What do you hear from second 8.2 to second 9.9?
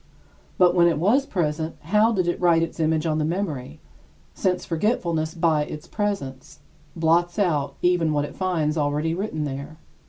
it finds already written there?